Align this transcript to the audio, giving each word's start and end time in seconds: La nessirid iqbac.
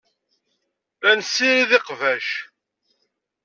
La 1.03 1.11
nessirid 1.17 1.71
iqbac. 1.77 2.27